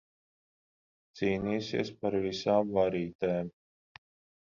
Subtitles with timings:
[1.21, 3.57] Cīnīsies par visām varītēm.